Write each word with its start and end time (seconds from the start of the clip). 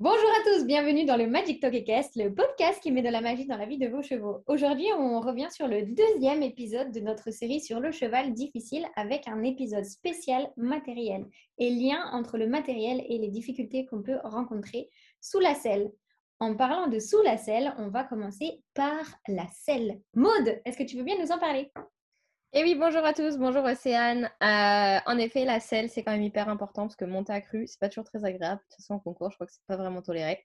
Bonjour 0.00 0.30
à 0.30 0.50
tous, 0.50 0.64
bienvenue 0.64 1.04
dans 1.04 1.18
le 1.18 1.26
Magic 1.26 1.60
Talk 1.60 1.84
Cast, 1.84 2.16
le 2.16 2.34
podcast 2.34 2.82
qui 2.82 2.90
met 2.90 3.02
de 3.02 3.10
la 3.10 3.20
magie 3.20 3.44
dans 3.44 3.58
la 3.58 3.66
vie 3.66 3.76
de 3.76 3.86
vos 3.86 4.00
chevaux. 4.00 4.42
Aujourd'hui, 4.46 4.86
on 4.96 5.20
revient 5.20 5.48
sur 5.50 5.68
le 5.68 5.82
deuxième 5.82 6.42
épisode 6.42 6.90
de 6.90 7.00
notre 7.00 7.30
série 7.30 7.60
sur 7.60 7.80
le 7.80 7.92
cheval 7.92 8.32
difficile 8.32 8.86
avec 8.96 9.28
un 9.28 9.42
épisode 9.42 9.84
spécial 9.84 10.50
matériel 10.56 11.26
et 11.58 11.68
lien 11.68 12.08
entre 12.12 12.38
le 12.38 12.46
matériel 12.46 13.04
et 13.10 13.18
les 13.18 13.28
difficultés 13.28 13.84
qu'on 13.84 14.00
peut 14.00 14.16
rencontrer 14.24 14.88
sous 15.20 15.38
la 15.38 15.54
selle. 15.54 15.92
En 16.38 16.56
parlant 16.56 16.86
de 16.86 16.98
sous 16.98 17.20
la 17.20 17.36
selle, 17.36 17.74
on 17.76 17.88
va 17.88 18.02
commencer 18.02 18.62
par 18.72 19.04
la 19.28 19.46
selle. 19.52 20.00
Maude, 20.14 20.62
est-ce 20.64 20.78
que 20.78 20.84
tu 20.84 20.96
veux 20.96 21.04
bien 21.04 21.18
nous 21.20 21.30
en 21.30 21.38
parler? 21.38 21.70
Et 22.52 22.64
oui, 22.64 22.74
bonjour 22.74 23.04
à 23.04 23.12
tous, 23.12 23.38
bonjour 23.38 23.62
Océane. 23.64 24.24
Euh, 24.42 24.98
en 25.06 25.18
effet, 25.18 25.44
la 25.44 25.60
selle, 25.60 25.88
c'est 25.88 26.02
quand 26.02 26.10
même 26.10 26.22
hyper 26.22 26.48
important 26.48 26.82
parce 26.82 26.96
que 26.96 27.04
monter 27.04 27.32
à 27.32 27.40
cru, 27.40 27.68
c'est 27.68 27.78
pas 27.78 27.88
toujours 27.88 28.04
très 28.04 28.24
agréable. 28.24 28.60
De 28.60 28.64
toute 28.64 28.82
façon, 28.82 28.94
en 28.94 28.98
concours, 28.98 29.30
je 29.30 29.36
crois 29.36 29.46
que 29.46 29.52
c'est 29.52 29.64
pas 29.68 29.76
vraiment 29.76 30.02
toléré. 30.02 30.42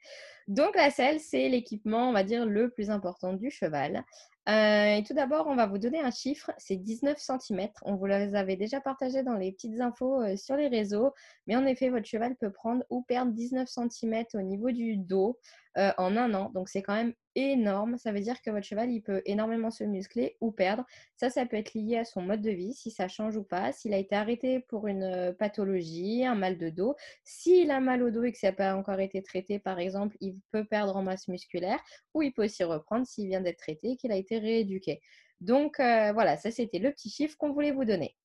Donc, 0.48 0.76
la 0.76 0.92
selle, 0.92 1.20
c'est 1.20 1.50
l'équipement, 1.50 2.10
on 2.10 2.14
va 2.14 2.24
dire, 2.24 2.46
le 2.46 2.70
plus 2.70 2.90
important 2.90 3.34
du 3.34 3.50
cheval. 3.50 4.04
Euh, 4.48 4.98
et 4.98 5.04
tout 5.04 5.16
d'abord, 5.16 5.48
on 5.48 5.56
va 5.56 5.66
vous 5.66 5.80
donner 5.80 6.00
un 6.00 6.12
chiffre, 6.12 6.52
c'est 6.60 6.76
19 6.76 7.18
cm. 7.18 7.68
On 7.82 7.96
vous 7.96 8.06
les 8.06 8.36
avait 8.36 8.56
déjà 8.56 8.80
partagés 8.80 9.24
dans 9.24 9.34
les 9.34 9.52
petites 9.52 9.82
infos 9.82 10.22
euh, 10.22 10.38
sur 10.38 10.56
les 10.56 10.68
réseaux. 10.68 11.14
Mais 11.48 11.56
en 11.56 11.66
effet, 11.66 11.90
votre 11.90 12.06
cheval 12.06 12.36
peut 12.36 12.52
prendre 12.52 12.84
ou 12.92 13.02
perdre 13.02 13.32
19 13.32 13.68
cm 13.68 14.26
au 14.36 14.42
niveau 14.42 14.72
du 14.72 14.98
dos 14.98 15.40
en 15.76 16.16
un 16.16 16.34
an. 16.34 16.52
Donc, 16.54 16.70
c'est 16.70 16.82
quand 16.82 16.96
même 16.96 17.14
énorme. 17.36 17.98
Ça 17.98 18.12
veut 18.12 18.22
dire 18.22 18.42
que 18.42 18.50
votre 18.50 18.66
cheval, 18.66 18.92
il 18.92 19.02
peut 19.02 19.22
énormément 19.26 19.70
se 19.70 19.84
muscler 19.84 20.38
ou 20.42 20.52
perdre. 20.52 20.86
Ça, 21.18 21.30
ça 21.30 21.46
peut 21.46 21.58
être 21.58 21.74
lié 21.74 21.98
à 21.98 22.06
son 22.06 22.22
mode 22.22 22.42
de 22.42 22.52
vie, 22.52 22.74
si 22.74 22.92
ça 22.92 23.08
change 23.08 23.36
ou 23.36 23.44
pas, 23.44 23.72
s'il 23.72 23.94
a 23.94 23.98
été 23.98 24.16
arrêté 24.16 24.62
pour 24.62 24.88
une 24.88 25.04
euh, 25.04 25.34
pathologie, 25.34 26.26
un 26.26 26.36
mal 26.36 26.58
de 26.58 26.70
dos. 26.70 26.96
S'il 27.24 27.72
a 27.72 27.80
mal 27.80 28.02
au 28.04 28.10
dos 28.10 28.24
et 28.24 28.32
que 28.32 28.38
ça 28.38 28.48
n'a 28.48 28.54
pas 28.54 28.76
encore 28.76 29.00
été 29.00 29.22
traité, 29.22 29.60
par 29.60 29.80
exemple, 29.80 30.16
il 30.22 30.35
peut 30.52 30.66
perdre 30.66 30.96
en 30.96 31.04
masse 31.04 31.28
musculaire 31.28 31.80
ou 32.14 32.22
il 32.22 32.34
peut 32.34 32.46
aussi 32.46 32.64
reprendre 32.64 33.06
s'il 33.06 33.28
vient 33.28 33.42
d'être 33.42 33.60
traité 33.60 33.96
qu'il 33.98 34.12
a 34.12 34.18
été 34.18 34.38
rééduqué. 34.40 35.02
Donc 35.42 35.80
euh, 35.80 36.12
voilà, 36.14 36.38
ça 36.38 36.52
c'était 36.52 36.80
le 36.80 36.92
petit 36.92 37.10
chiffre 37.10 37.36
qu'on 37.38 37.54
voulait 37.54 37.72
vous 37.72 37.86
donner. 37.86 38.16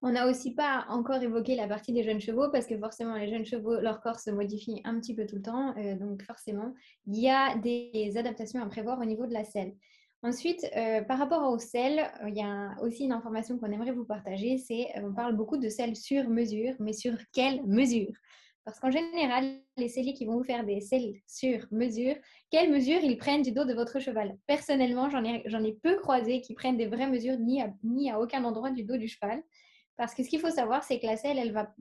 On 0.00 0.12
n'a 0.12 0.28
aussi 0.28 0.54
pas 0.54 0.86
encore 0.88 1.20
évoqué 1.22 1.56
la 1.56 1.66
partie 1.66 1.92
des 1.92 2.04
jeunes 2.04 2.20
chevaux 2.20 2.50
parce 2.52 2.66
que 2.66 2.78
forcément 2.78 3.16
les 3.16 3.28
jeunes 3.28 3.44
chevaux, 3.44 3.80
leur 3.80 4.00
corps 4.00 4.20
se 4.20 4.30
modifie 4.30 4.80
un 4.84 5.00
petit 5.00 5.14
peu 5.14 5.26
tout 5.26 5.36
le 5.36 5.42
temps. 5.42 5.76
Euh, 5.76 5.96
donc 5.96 6.22
forcément, 6.22 6.72
il 7.06 7.18
y 7.18 7.28
a 7.28 7.56
des 7.56 8.16
adaptations 8.16 8.62
à 8.62 8.66
prévoir 8.66 9.00
au 9.00 9.04
niveau 9.04 9.26
de 9.26 9.32
la 9.32 9.44
selle. 9.44 9.74
Ensuite, 10.22 10.66
euh, 10.76 11.02
par 11.02 11.18
rapport 11.18 11.48
aux 11.50 11.58
selles, 11.58 12.10
il 12.26 12.36
y 12.36 12.42
a 12.42 12.74
aussi 12.82 13.04
une 13.04 13.12
information 13.12 13.56
qu'on 13.58 13.70
aimerait 13.70 13.92
vous 13.92 14.04
partager. 14.04 14.58
C'est 14.58 14.88
on 14.96 15.12
parle 15.12 15.36
beaucoup 15.36 15.58
de 15.58 15.68
selles 15.68 15.94
sur 15.94 16.28
mesure, 16.28 16.74
mais 16.80 16.92
sur 16.92 17.16
quelle 17.32 17.64
mesure? 17.66 18.12
Parce 18.68 18.80
qu'en 18.80 18.90
général, 18.90 19.62
les 19.78 19.88
celliers 19.88 20.12
qui 20.12 20.26
vont 20.26 20.36
vous 20.36 20.44
faire 20.44 20.62
des 20.62 20.82
selles 20.82 21.14
sur 21.26 21.66
mesure, 21.70 22.14
quelles 22.50 22.70
mesures 22.70 23.02
ils 23.02 23.16
prennent 23.16 23.40
du 23.40 23.50
dos 23.50 23.64
de 23.64 23.72
votre 23.72 23.98
cheval? 23.98 24.36
Personnellement, 24.46 25.08
j'en 25.08 25.24
ai, 25.24 25.42
ai, 25.42 25.72
peu 25.82 25.96
croisé 25.96 26.42
qui 26.42 26.52
prennent 26.52 26.76
des 26.76 26.86
vraies 26.86 27.08
mesures 27.08 27.38
ni 27.38 27.62
ni 27.82 28.10
à 28.10 28.20
aucun 28.20 28.44
endroit 28.44 28.70
du 28.70 28.84
dos 28.84 28.98
du 28.98 29.08
cheval. 29.08 29.42
Parce 29.96 30.14
que 30.14 30.22
ce 30.22 30.28
qu'il 30.28 30.38
faut 30.38 30.50
savoir, 30.50 30.84
c'est 30.84 31.00
que 31.00 31.06
la 31.06 31.16
selle, 31.16 31.38
elle 31.38 31.52
va, 31.52 31.74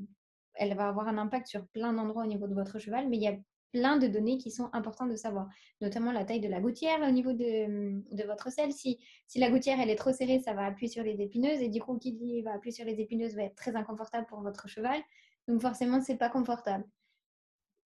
elle 0.53 0.77
va 0.77 0.87
avoir 0.87 1.09
un 1.09 1.17
impact 1.17 1.47
sur 1.47 1.67
plein 1.67 1.91
d'endroits 1.91 2.23
au 2.23 2.27
niveau 2.27 2.47
de 2.47 2.53
votre 2.53 2.79
cheval, 2.79 3.09
mais 3.09 3.17
il 3.17 3.23
y 3.23 3.27
a 3.27 3.35
plein 3.73 3.97
de 3.97 4.07
données 4.07 4.37
qui 4.37 4.49
sont 4.49 4.69
importantes 4.71 5.09
de 5.09 5.17
savoir, 5.17 5.49
notamment 5.81 6.13
la 6.13 6.23
taille 6.23 6.39
de 6.39 6.47
la 6.47 6.61
gouttière 6.61 7.01
au 7.05 7.11
niveau 7.11 7.33
de, 7.33 8.01
de 8.15 8.23
votre 8.23 8.49
selle. 8.49 8.71
Si, 8.71 8.97
si, 9.27 9.39
la 9.39 9.51
gouttière 9.51 9.81
elle 9.81 9.89
est 9.89 9.97
trop 9.97 10.13
serrée, 10.13 10.39
ça 10.39 10.53
va 10.53 10.65
appuyer 10.67 10.89
sur 10.89 11.03
les 11.03 11.21
épineuses 11.21 11.61
et 11.61 11.67
du 11.67 11.81
coup, 11.81 11.97
qui 11.97 12.41
va 12.43 12.53
appuyer 12.53 12.73
sur 12.73 12.85
les 12.85 13.01
épineuses 13.01 13.35
va 13.35 13.43
être 13.43 13.55
très 13.55 13.75
inconfortable 13.75 14.25
pour 14.27 14.39
votre 14.39 14.69
cheval. 14.69 15.01
Donc 15.47 15.61
forcément, 15.61 16.01
c'est 16.01 16.17
pas 16.17 16.29
confortable. 16.29 16.85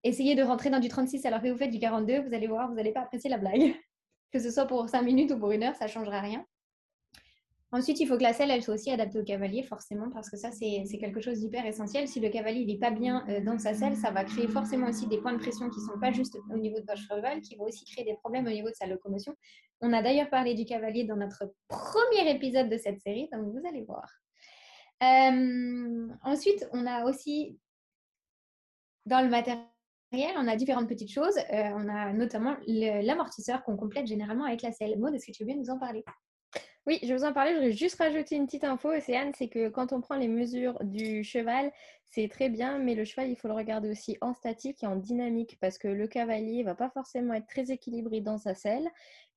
Essayez 0.02 0.34
de 0.34 0.42
rentrer 0.42 0.70
dans 0.70 0.80
du 0.80 0.88
36 0.88 1.26
alors 1.26 1.42
que 1.42 1.48
vous 1.48 1.58
faites 1.58 1.70
du 1.70 1.78
42, 1.78 2.22
vous 2.22 2.34
allez 2.34 2.46
voir, 2.46 2.68
vous 2.68 2.74
n'allez 2.74 2.92
pas 2.92 3.02
apprécier 3.02 3.30
la 3.30 3.38
blague. 3.38 3.74
Que 4.32 4.38
ce 4.38 4.52
soit 4.52 4.66
pour 4.66 4.88
5 4.88 5.02
minutes 5.02 5.32
ou 5.32 5.38
pour 5.40 5.50
une 5.50 5.64
heure, 5.64 5.74
ça 5.74 5.86
ne 5.86 5.90
changera 5.90 6.20
rien. 6.20 6.46
Ensuite, 7.72 8.00
il 8.00 8.06
faut 8.06 8.16
que 8.16 8.22
la 8.22 8.32
selle, 8.32 8.50
elle 8.50 8.62
soit 8.62 8.74
aussi 8.74 8.90
adaptée 8.90 9.20
au 9.20 9.24
cavalier, 9.24 9.62
forcément, 9.62 10.10
parce 10.10 10.28
que 10.28 10.36
ça, 10.36 10.50
c'est 10.50 10.98
quelque 10.98 11.20
chose 11.20 11.38
d'hyper 11.38 11.64
essentiel. 11.66 12.08
Si 12.08 12.18
le 12.18 12.28
cavalier 12.28 12.64
n'est 12.64 12.78
pas 12.78 12.90
bien 12.90 13.24
euh, 13.28 13.40
dans 13.40 13.58
sa 13.58 13.74
selle, 13.74 13.96
ça 13.96 14.10
va 14.10 14.24
créer 14.24 14.48
forcément 14.48 14.88
aussi 14.88 15.06
des 15.06 15.18
points 15.18 15.32
de 15.32 15.38
pression 15.38 15.70
qui 15.70 15.78
ne 15.80 15.86
sont 15.86 15.98
pas 16.00 16.10
juste 16.10 16.36
au 16.52 16.56
niveau 16.56 16.80
de 16.80 16.84
votre 16.86 17.00
cheval, 17.00 17.40
qui 17.40 17.54
vont 17.54 17.64
aussi 17.64 17.84
créer 17.84 18.04
des 18.04 18.14
problèmes 18.14 18.46
au 18.46 18.50
niveau 18.50 18.68
de 18.68 18.74
sa 18.74 18.86
locomotion. 18.86 19.34
On 19.80 19.92
a 19.92 20.02
d'ailleurs 20.02 20.30
parlé 20.30 20.54
du 20.54 20.64
cavalier 20.64 21.04
dans 21.04 21.16
notre 21.16 21.44
premier 21.68 22.30
épisode 22.30 22.68
de 22.68 22.76
cette 22.76 23.00
série, 23.00 23.28
donc 23.32 23.52
vous 23.52 23.66
allez 23.68 23.82
voir. 23.82 24.04
Euh, 25.02 26.08
ensuite, 26.22 26.68
on 26.72 26.86
a 26.86 27.04
aussi, 27.04 27.58
dans 29.06 29.22
le 29.22 29.28
matériel, 29.28 29.66
on 30.12 30.48
a 30.48 30.56
différentes 30.56 30.88
petites 30.88 31.12
choses. 31.12 31.38
Euh, 31.38 31.70
on 31.74 31.88
a 31.88 32.12
notamment 32.12 32.56
l'amortisseur 32.66 33.62
qu'on 33.62 33.76
complète 33.76 34.06
généralement 34.06 34.44
avec 34.44 34.62
la 34.62 34.72
selle. 34.72 34.98
Maud, 34.98 35.14
est-ce 35.14 35.26
que 35.26 35.32
tu 35.32 35.42
veux 35.42 35.46
bien 35.46 35.56
nous 35.56 35.70
en 35.70 35.78
parler? 35.78 36.04
Oui, 36.86 36.98
je 37.02 37.14
vous 37.14 37.24
en 37.24 37.32
parler. 37.32 37.54
Je 37.54 37.60
vais 37.60 37.72
juste 37.72 37.96
rajouter 37.96 38.36
une 38.36 38.46
petite 38.46 38.64
info, 38.64 38.90
Océane, 38.90 39.32
c'est 39.36 39.48
que 39.48 39.68
quand 39.68 39.92
on 39.92 40.00
prend 40.00 40.16
les 40.16 40.28
mesures 40.28 40.82
du 40.82 41.22
cheval, 41.24 41.70
c'est 42.04 42.28
très 42.28 42.48
bien, 42.48 42.78
mais 42.78 42.94
le 42.94 43.04
cheval, 43.04 43.30
il 43.30 43.36
faut 43.36 43.48
le 43.48 43.54
regarder 43.54 43.88
aussi 43.90 44.16
en 44.20 44.34
statique 44.34 44.82
et 44.82 44.86
en 44.86 44.96
dynamique 44.96 45.58
parce 45.60 45.78
que 45.78 45.88
le 45.88 46.08
cavalier 46.08 46.62
va 46.64 46.74
pas 46.74 46.90
forcément 46.90 47.34
être 47.34 47.46
très 47.46 47.70
équilibré 47.70 48.20
dans 48.20 48.38
sa 48.38 48.54
selle. 48.54 48.88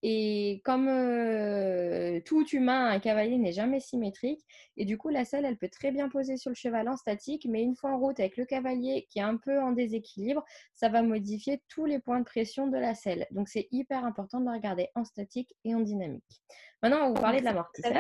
Et 0.06 0.62
comme 0.66 0.90
euh, 0.90 2.20
tout 2.26 2.46
humain, 2.50 2.88
un 2.88 3.00
cavalier 3.00 3.38
n'est 3.38 3.54
jamais 3.54 3.80
symétrique. 3.80 4.42
Et 4.76 4.84
du 4.84 4.98
coup, 4.98 5.08
la 5.08 5.24
selle, 5.24 5.46
elle 5.46 5.58
peut 5.58 5.70
très 5.70 5.92
bien 5.92 6.10
poser 6.10 6.36
sur 6.36 6.50
le 6.50 6.56
cheval 6.56 6.90
en 6.90 6.98
statique, 6.98 7.48
mais 7.50 7.64
une 7.64 7.76
fois 7.76 7.92
en 7.92 8.00
route 8.00 8.20
avec 8.20 8.36
le 8.36 8.44
cavalier 8.44 9.08
qui 9.10 9.20
est 9.20 9.24
un 9.24 9.38
peu 9.38 9.62
en 9.62 9.72
déséquilibre, 9.72 10.44
ça 10.74 10.90
va 10.90 11.04
modifier 11.04 11.64
tous 11.70 11.86
les 11.86 12.00
points 12.00 12.20
de 12.20 12.26
pression 12.26 12.68
de 12.68 12.78
la 12.78 12.96
selle. 12.96 13.26
Donc, 13.32 13.48
c'est 13.48 13.70
hyper 13.72 14.04
important 14.04 14.42
de 14.42 14.46
la 14.46 14.52
regarder 14.52 14.90
en 14.94 15.06
statique 15.06 15.56
et 15.64 15.74
en 15.74 15.80
dynamique. 15.80 16.44
Maintenant, 16.82 16.98
on 16.98 17.08
va 17.08 17.08
vous 17.16 17.22
parler 17.22 17.40
de 17.40 17.46
l'amortisseur. 17.46 17.94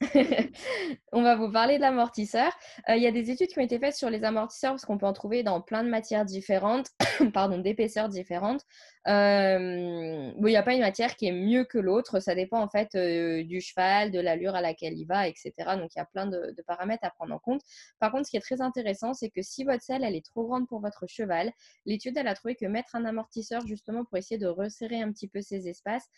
on 1.12 1.22
va 1.22 1.36
vous 1.36 1.52
parler 1.52 1.76
de 1.76 1.82
l'amortisseur. 1.82 2.50
Euh, 2.88 2.96
il 2.96 3.02
y 3.02 3.06
a 3.06 3.12
des 3.12 3.30
études 3.30 3.48
qui 3.48 3.58
ont 3.58 3.62
été 3.62 3.78
faites 3.78 3.94
sur 3.94 4.08
les 4.08 4.24
amortisseurs 4.24 4.72
parce 4.72 4.86
qu'on 4.86 4.96
peut 4.96 5.06
en 5.06 5.12
trouver 5.12 5.42
dans 5.42 5.60
plein 5.60 5.84
de 5.84 5.90
matières 5.90 6.24
différentes, 6.24 6.86
pardon, 7.34 7.58
d'épaisseurs 7.58 8.08
différentes. 8.08 8.64
Euh, 9.08 10.32
il 10.38 10.44
n'y 10.44 10.56
a 10.56 10.62
pas 10.62 10.74
une 10.74 10.80
matière 10.80 11.16
qui 11.16 11.26
est 11.26 11.32
mieux 11.32 11.64
que 11.64 11.78
l'autre. 11.78 12.20
Ça 12.20 12.34
dépend 12.34 12.60
en 12.62 12.68
fait 12.68 12.94
euh, 12.94 13.44
du 13.44 13.60
cheval, 13.60 14.10
de 14.10 14.20
l'allure 14.20 14.54
à 14.54 14.62
laquelle 14.62 14.94
il 14.94 15.04
va, 15.04 15.28
etc. 15.28 15.52
Donc 15.76 15.94
il 15.94 15.98
y 15.98 16.02
a 16.02 16.06
plein 16.06 16.26
de, 16.26 16.54
paramètres 16.66 17.04
à 17.04 17.10
prendre 17.10 17.34
en 17.34 17.38
compte. 17.38 17.60
Par 17.98 18.10
contre, 18.10 18.24
ce 18.24 18.30
qui 18.30 18.36
est 18.38 18.40
très 18.40 18.62
intéressant, 18.62 19.12
c'est 19.12 19.30
que 19.30 19.42
si 19.42 19.64
votre 19.64 19.82
selle 19.82 20.04
elle 20.04 20.16
est 20.16 20.24
trop 20.24 20.46
grande 20.46 20.66
pour 20.66 20.80
votre 20.80 21.06
cheval, 21.08 21.50
l'étude 21.84 22.16
elle 22.16 22.28
a 22.28 22.34
trouvé 22.34 22.54
que 22.54 22.66
mettre 22.66 22.94
un 22.96 23.04
amortisseur 23.04 23.66
justement 23.66 24.04
pour 24.04 24.16
essayer 24.16 24.38
de 24.38 24.46
resserrer 24.46 25.02
un 25.02 25.12
petit 25.12 25.28
peu 25.28 25.42
ces 25.42 25.68
espaces 25.68 26.08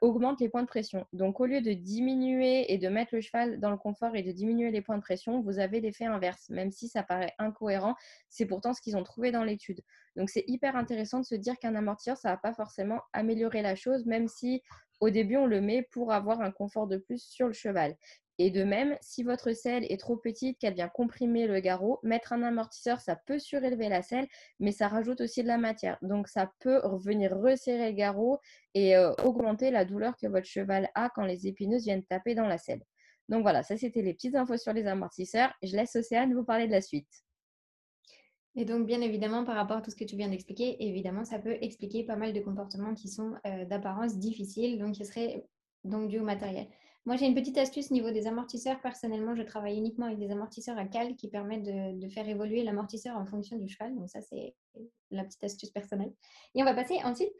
augmente 0.00 0.40
les 0.40 0.48
points 0.48 0.62
de 0.62 0.66
pression. 0.66 1.06
Donc 1.12 1.40
au 1.40 1.46
lieu 1.46 1.60
de 1.60 1.72
diminuer 1.72 2.72
et 2.72 2.78
de 2.78 2.88
mettre 2.88 3.14
le 3.14 3.20
cheval 3.20 3.60
dans 3.60 3.70
le 3.70 3.76
confort 3.76 4.16
et 4.16 4.22
de 4.22 4.32
diminuer 4.32 4.70
les 4.70 4.80
points 4.80 4.96
de 4.96 5.02
pression, 5.02 5.42
vous 5.42 5.58
avez 5.58 5.80
l'effet 5.80 6.06
inverse. 6.06 6.48
Même 6.48 6.70
si 6.70 6.88
ça 6.88 7.02
paraît 7.02 7.34
incohérent, 7.38 7.94
c'est 8.28 8.46
pourtant 8.46 8.72
ce 8.72 8.80
qu'ils 8.80 8.96
ont 8.96 9.02
trouvé 9.02 9.30
dans 9.30 9.44
l'étude. 9.44 9.80
Donc 10.16 10.30
c'est 10.30 10.44
hyper 10.46 10.76
intéressant 10.76 11.20
de 11.20 11.24
se 11.24 11.34
dire 11.34 11.58
qu'un 11.58 11.74
amortisseur, 11.74 12.16
ça 12.16 12.30
va 12.30 12.36
pas 12.36 12.54
forcément 12.54 13.00
améliorer 13.12 13.62
la 13.62 13.74
chose, 13.74 14.06
même 14.06 14.28
si 14.28 14.62
au 15.00 15.10
début 15.10 15.36
on 15.36 15.46
le 15.46 15.60
met 15.60 15.82
pour 15.82 16.12
avoir 16.12 16.40
un 16.40 16.50
confort 16.50 16.86
de 16.86 16.96
plus 16.96 17.22
sur 17.22 17.46
le 17.46 17.52
cheval. 17.52 17.96
Et 18.44 18.50
de 18.50 18.64
même, 18.64 18.98
si 19.00 19.22
votre 19.22 19.52
selle 19.52 19.86
est 19.88 20.00
trop 20.00 20.16
petite, 20.16 20.58
qu'elle 20.58 20.74
vient 20.74 20.88
comprimer 20.88 21.46
le 21.46 21.60
garrot, 21.60 22.00
mettre 22.02 22.32
un 22.32 22.42
amortisseur, 22.42 23.00
ça 23.00 23.14
peut 23.14 23.38
surélever 23.38 23.88
la 23.88 24.02
selle, 24.02 24.26
mais 24.58 24.72
ça 24.72 24.88
rajoute 24.88 25.20
aussi 25.20 25.44
de 25.44 25.46
la 25.46 25.58
matière. 25.58 25.96
Donc 26.02 26.26
ça 26.26 26.50
peut 26.58 26.80
revenir 26.82 27.38
resserrer 27.38 27.92
le 27.92 27.96
garrot 27.96 28.40
et 28.74 28.96
euh, 28.96 29.14
augmenter 29.22 29.70
la 29.70 29.84
douleur 29.84 30.16
que 30.16 30.26
votre 30.26 30.48
cheval 30.48 30.90
a 30.96 31.08
quand 31.14 31.24
les 31.24 31.46
épineuses 31.46 31.84
viennent 31.84 32.02
taper 32.02 32.34
dans 32.34 32.48
la 32.48 32.58
selle. 32.58 32.82
Donc 33.28 33.42
voilà, 33.42 33.62
ça 33.62 33.76
c'était 33.76 34.02
les 34.02 34.12
petites 34.12 34.34
infos 34.34 34.56
sur 34.56 34.72
les 34.72 34.88
amortisseurs. 34.88 35.52
Je 35.62 35.76
laisse 35.76 35.94
Océane 35.94 36.34
vous 36.34 36.42
parler 36.42 36.66
de 36.66 36.72
la 36.72 36.80
suite. 36.80 37.22
Et 38.56 38.64
donc, 38.64 38.86
bien 38.86 39.02
évidemment, 39.02 39.44
par 39.44 39.54
rapport 39.54 39.76
à 39.76 39.82
tout 39.82 39.92
ce 39.92 39.96
que 39.96 40.04
tu 40.04 40.16
viens 40.16 40.28
d'expliquer, 40.28 40.84
évidemment, 40.84 41.24
ça 41.24 41.38
peut 41.38 41.58
expliquer 41.60 42.02
pas 42.02 42.16
mal 42.16 42.32
de 42.32 42.40
comportements 42.40 42.94
qui 42.94 43.08
sont 43.08 43.34
euh, 43.46 43.64
d'apparence 43.66 44.18
difficiles, 44.18 44.80
donc 44.80 44.94
qui 44.96 45.06
seraient 45.06 45.46
donc 45.84 46.08
dus 46.08 46.18
au 46.18 46.24
matériel. 46.24 46.66
Moi, 47.04 47.16
j'ai 47.16 47.26
une 47.26 47.34
petite 47.34 47.58
astuce 47.58 47.90
au 47.90 47.94
niveau 47.94 48.10
des 48.12 48.28
amortisseurs. 48.28 48.80
Personnellement, 48.80 49.34
je 49.34 49.42
travaille 49.42 49.76
uniquement 49.76 50.06
avec 50.06 50.18
des 50.18 50.30
amortisseurs 50.30 50.78
à 50.78 50.84
cale 50.84 51.16
qui 51.16 51.28
permettent 51.28 51.64
de, 51.64 52.08
faire 52.08 52.28
évoluer 52.28 52.62
l'amortisseur 52.62 53.16
en 53.16 53.26
fonction 53.26 53.58
du 53.58 53.68
cheval. 53.68 53.94
Donc, 53.96 54.08
ça, 54.08 54.20
c'est 54.20 54.54
la 55.10 55.24
petite 55.24 55.42
astuce 55.42 55.70
personnelle. 55.70 56.12
Et 56.54 56.62
on 56.62 56.64
va 56.64 56.74
passer 56.74 57.00
ensuite 57.04 57.34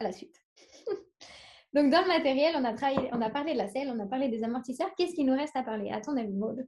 à 0.00 0.04
la 0.04 0.12
suite. 0.12 0.36
Donc, 1.74 1.90
dans 1.90 2.02
le 2.02 2.08
matériel, 2.08 2.54
on 2.56 2.64
a, 2.64 2.74
on 3.12 3.20
a 3.20 3.30
parlé 3.30 3.52
de 3.52 3.58
la 3.58 3.68
selle, 3.68 3.88
on 3.88 4.00
a 4.00 4.06
parlé 4.06 4.28
des 4.28 4.42
amortisseurs. 4.42 4.92
Qu'est-ce 4.96 5.14
qu'il 5.14 5.26
nous 5.26 5.36
reste 5.36 5.56
à 5.56 5.62
parler 5.62 5.90
À 5.90 6.00
ton 6.00 6.16
avis, 6.16 6.34
Maud 6.34 6.66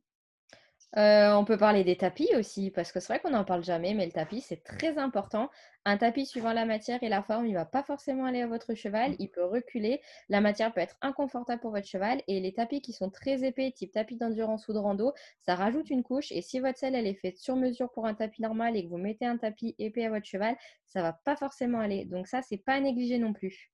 Euh, 0.99 1.35
on 1.35 1.45
peut 1.45 1.59
parler 1.59 1.85
des 1.85 1.97
tapis 1.99 2.31
aussi, 2.37 2.71
parce 2.71 2.91
que 2.91 3.01
c'est 3.01 3.13
vrai 3.13 3.21
qu'on 3.21 3.31
n'en 3.31 3.45
parle 3.45 3.63
jamais, 3.63 3.93
mais 3.93 4.07
le 4.07 4.13
tapis, 4.13 4.41
c'est 4.41 4.65
très 4.65 4.97
important. 4.97 5.51
Un 5.85 5.99
tapis, 5.99 6.25
suivant 6.25 6.55
la 6.55 6.65
matière 6.65 7.03
et 7.03 7.11
la 7.11 7.23
forme, 7.23 7.45
il 7.47 7.53
ne 7.53 7.59
va 7.59 7.67
pas 7.67 7.83
forcément 7.83 8.25
aller 8.25 8.41
à 8.41 8.47
votre 8.47 8.73
cheval, 8.75 9.15
il 9.19 9.29
peut 9.29 9.45
reculer, 9.45 10.01
la 10.31 10.41
matière 10.41 10.73
peut 10.73 10.81
être 10.81 10.97
inconfortable 11.03 11.61
pour 11.61 11.71
votre 11.71 11.87
cheval, 11.87 12.23
et 12.29 12.41
les 12.41 12.55
tapis 12.55 12.81
qui 12.81 12.95
sont 12.95 13.11
très 13.11 13.45
épais, 13.45 13.73
type 13.73 13.93
tapis 13.93 14.17
d'endurance 14.17 14.69
ou 14.69 14.73
de 14.73 14.79
rando, 14.79 15.13
ça 15.43 15.55
rajoute 15.55 15.91
une 15.91 16.03
couche, 16.03 16.33
et 16.33 16.41
si 16.41 16.61
votre 16.61 16.79
selle, 16.79 16.95
elle 16.95 17.07
est 17.07 17.15
faite 17.15 17.37
sur 17.37 17.57
mesure 17.57 17.91
pour 17.93 18.07
un 18.07 18.15
tapis 18.15 18.41
normal 18.41 18.75
et 18.75 18.83
que 18.85 18.89
vous 18.89 18.97
mettez 18.97 19.27
un 19.27 19.37
tapis 19.37 19.75
épais 19.79 20.07
à 20.07 20.11
votre 20.11 20.27
cheval, 20.27 20.57
ça 20.87 21.03
va 21.03 21.13
pas 21.13 21.37
forcément 21.37 21.79
aller. 21.81 22.07
Donc 22.07 22.27
ça, 22.27 22.41
c'est 22.41 22.57
pas 22.57 22.73
à 22.73 22.81
négliger 22.81 23.19
non 23.19 23.35
plus. 23.35 23.71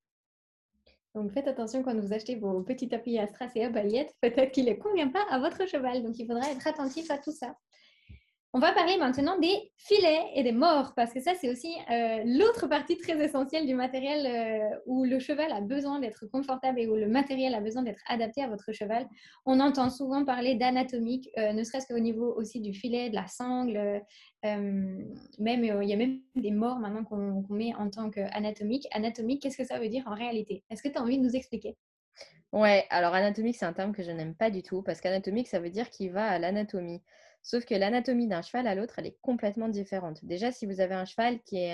Donc 1.15 1.31
faites 1.33 1.47
attention 1.47 1.83
quand 1.83 1.95
vous 1.95 2.13
achetez 2.13 2.37
vos 2.37 2.63
petits 2.63 2.89
tapis 2.89 3.19
à 3.19 3.27
strass 3.27 3.53
et 3.55 3.65
à 3.65 3.71
paillettes, 3.71 4.15
peut-être 4.21 4.53
qu'il 4.53 4.65
ne 4.65 4.75
convient 4.75 5.09
pas 5.09 5.25
à 5.31 5.39
votre 5.39 5.67
cheval. 5.69 6.03
Donc 6.03 6.19
il 6.19 6.27
faudra 6.27 6.51
être 6.51 6.67
attentif 6.67 7.11
à 7.11 7.19
tout 7.19 7.33
ça. 7.33 7.55
On 8.55 8.59
va 8.59 8.73
parler 8.73 8.99
maintenant 8.99 9.39
des 9.39 9.73
filets 9.79 10.27
et 10.35 10.43
des 10.43 10.53
morts, 10.53 10.93
parce 10.95 11.15
que 11.15 11.23
ça, 11.23 11.33
c'est 11.41 11.49
aussi 11.49 11.75
euh, 11.91 12.23
l'autre 12.27 12.67
partie 12.67 12.99
très 12.99 13.19
essentielle 13.25 13.67
du 13.67 13.75
matériel 13.75 14.27
euh, 14.27 14.77
où 14.85 15.05
le 15.05 15.19
cheval 15.21 15.51
a 15.53 15.63
besoin 15.63 16.01
d'être 16.01 16.27
confortable 16.27 16.79
et 16.79 16.87
où 16.87 16.95
le 16.95 17.09
matériel 17.09 17.55
a 17.55 17.61
besoin 17.63 17.83
d'être 17.83 18.03
adapté 18.07 18.43
à 18.43 18.49
votre 18.49 18.71
cheval. 18.73 19.09
On 19.47 19.59
entend 19.59 19.89
souvent 19.89 20.27
parler 20.27 20.55
d'anatomique, 20.55 21.31
euh, 21.39 21.55
ne 21.55 21.65
serait-ce 21.65 21.87
qu'au 21.87 21.99
niveau 21.99 22.31
aussi 22.37 22.61
du 22.61 22.75
filet, 22.75 23.09
de 23.09 23.15
la 23.15 23.27
sangle. 23.27 24.03
même, 24.45 25.65
il 25.65 25.89
y 25.89 25.95
a 25.95 25.97
même 25.97 26.21
des 26.35 26.51
morts 26.51 26.79
maintenant 26.79 27.05
qu'on 27.05 27.47
met 27.49 27.75
en 27.77 27.89
tant 27.89 28.11
qu'anatomique. 28.11 28.87
Anatomique, 28.93 29.41
qu'est-ce 29.41 29.57
que 29.57 29.65
ça 29.65 29.79
veut 29.79 29.89
dire 29.89 30.07
en 30.07 30.15
réalité? 30.15 30.63
Est-ce 30.69 30.83
que 30.83 30.91
tu 30.91 30.99
as 30.99 31.03
envie 31.03 31.17
de 31.17 31.25
nous 31.25 31.37
expliquer? 31.37 31.75
Ouais, 32.53 32.85
alors 32.91 33.15
anatomique, 33.15 33.57
c'est 33.57 33.65
un 33.65 33.73
terme 33.73 33.95
que 33.95 34.03
je 34.03 34.11
n'aime 34.11 34.35
pas 34.35 34.51
du 34.51 34.63
tout, 34.63 34.83
parce 34.83 35.01
qu'anatomique, 35.01 35.49
ça 35.49 35.59
veut 35.59 35.71
dire 35.71 35.89
qu'il 35.89 36.13
va 36.13 36.27
à 36.27 36.39
l'anatomie. 36.39 37.01
Sauf 37.43 37.65
que 37.65 37.75
l'anatomie 37.75 38.29
d'un 38.29 38.41
cheval 38.41 38.69
à 38.69 38.75
l'autre, 38.77 38.95
elle 38.99 39.07
est 39.07 39.19
complètement 39.21 39.69
différente. 39.69 40.25
Déjà, 40.25 40.53
si 40.53 40.65
vous 40.65 40.81
avez 40.81 40.95
un 40.95 41.05
cheval 41.05 41.41
qui, 41.43 41.57
fait 41.57 41.73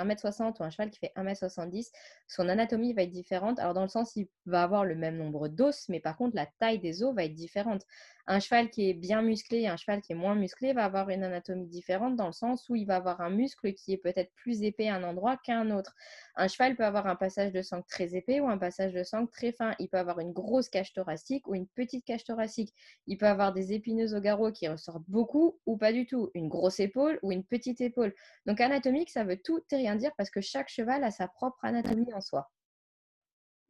1m60 0.00 0.58
ou 0.58 0.64
un 0.64 0.70
cheval 0.70 0.90
qui 0.90 0.98
fait 0.98 1.12
1m70, 1.14 1.92
son 2.26 2.48
anatomie 2.48 2.92
va 2.92 3.02
être 3.02 3.10
différente. 3.10 3.60
Alors, 3.60 3.74
dans 3.74 3.82
le 3.82 3.88
sens, 3.88 4.16
il 4.16 4.28
va 4.46 4.64
avoir 4.64 4.84
le 4.84 4.96
même 4.96 5.16
nombre 5.16 5.46
d'os, 5.46 5.88
mais 5.88 6.00
par 6.00 6.16
contre, 6.16 6.34
la 6.34 6.46
taille 6.58 6.80
des 6.80 7.04
os 7.04 7.14
va 7.14 7.24
être 7.24 7.34
différente. 7.34 7.86
Un 8.30 8.40
cheval 8.40 8.68
qui 8.68 8.90
est 8.90 8.92
bien 8.92 9.22
musclé 9.22 9.60
et 9.60 9.68
un 9.68 9.78
cheval 9.78 10.02
qui 10.02 10.12
est 10.12 10.14
moins 10.14 10.34
musclé 10.34 10.74
va 10.74 10.84
avoir 10.84 11.08
une 11.08 11.24
anatomie 11.24 11.66
différente 11.66 12.14
dans 12.14 12.26
le 12.26 12.32
sens 12.32 12.68
où 12.68 12.76
il 12.76 12.84
va 12.84 12.96
avoir 12.96 13.22
un 13.22 13.30
muscle 13.30 13.72
qui 13.72 13.94
est 13.94 13.96
peut-être 13.96 14.30
plus 14.34 14.62
épais 14.62 14.88
à 14.88 14.96
un 14.96 15.02
endroit 15.02 15.38
qu'à 15.38 15.58
un 15.58 15.70
autre. 15.70 15.94
Un 16.36 16.46
cheval 16.46 16.76
peut 16.76 16.84
avoir 16.84 17.06
un 17.06 17.16
passage 17.16 17.52
de 17.52 17.62
sang 17.62 17.80
très 17.88 18.14
épais 18.14 18.40
ou 18.40 18.46
un 18.50 18.58
passage 18.58 18.92
de 18.92 19.02
sang 19.02 19.26
très 19.26 19.52
fin. 19.52 19.74
Il 19.78 19.88
peut 19.88 19.96
avoir 19.96 20.20
une 20.20 20.34
grosse 20.34 20.68
cage 20.68 20.92
thoracique 20.92 21.48
ou 21.48 21.54
une 21.54 21.66
petite 21.68 22.04
cage 22.04 22.24
thoracique. 22.24 22.74
Il 23.06 23.16
peut 23.16 23.26
avoir 23.26 23.54
des 23.54 23.72
épineuses 23.72 24.14
au 24.14 24.20
garrot 24.20 24.52
qui 24.52 24.68
ressortent 24.68 25.08
beaucoup 25.08 25.58
ou 25.64 25.78
pas 25.78 25.94
du 25.94 26.06
tout. 26.06 26.30
Une 26.34 26.48
grosse 26.48 26.80
épaule 26.80 27.18
ou 27.22 27.32
une 27.32 27.44
petite 27.44 27.80
épaule. 27.80 28.14
Donc 28.44 28.60
anatomique, 28.60 29.08
ça 29.08 29.24
veut 29.24 29.40
tout 29.42 29.62
et 29.72 29.76
rien 29.76 29.96
dire 29.96 30.12
parce 30.18 30.28
que 30.28 30.42
chaque 30.42 30.68
cheval 30.68 31.02
a 31.02 31.10
sa 31.10 31.28
propre 31.28 31.64
anatomie 31.64 32.12
en 32.12 32.20
soi. 32.20 32.50